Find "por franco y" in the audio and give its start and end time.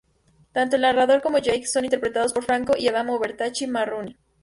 2.33-2.87